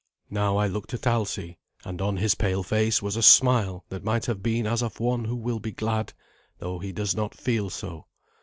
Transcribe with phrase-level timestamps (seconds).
[0.31, 4.25] Now I looked at Alsi; and on his pale face was a smile that might
[4.25, 6.13] have been as of one who will be glad,
[6.57, 8.07] though he does not feel so.